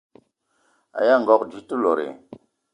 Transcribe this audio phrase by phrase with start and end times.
[0.99, 1.99] Aya ngogo dze te lot?